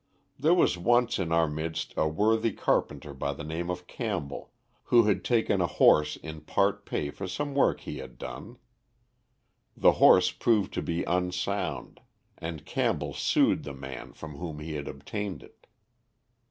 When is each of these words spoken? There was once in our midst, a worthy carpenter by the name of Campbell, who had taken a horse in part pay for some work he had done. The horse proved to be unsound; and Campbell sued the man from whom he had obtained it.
There 0.39 0.55
was 0.55 0.79
once 0.79 1.19
in 1.19 1.31
our 1.31 1.47
midst, 1.47 1.93
a 1.95 2.07
worthy 2.07 2.53
carpenter 2.53 3.13
by 3.13 3.33
the 3.33 3.43
name 3.43 3.69
of 3.69 3.85
Campbell, 3.85 4.51
who 4.85 5.03
had 5.03 5.23
taken 5.23 5.61
a 5.61 5.67
horse 5.67 6.15
in 6.15 6.41
part 6.41 6.87
pay 6.87 7.11
for 7.11 7.27
some 7.27 7.53
work 7.53 7.81
he 7.81 7.99
had 7.99 8.17
done. 8.17 8.57
The 9.77 9.91
horse 10.01 10.31
proved 10.31 10.73
to 10.73 10.81
be 10.81 11.03
unsound; 11.03 12.01
and 12.35 12.65
Campbell 12.65 13.13
sued 13.13 13.61
the 13.61 13.75
man 13.75 14.13
from 14.13 14.37
whom 14.37 14.57
he 14.57 14.73
had 14.73 14.87
obtained 14.87 15.43
it. 15.43 15.67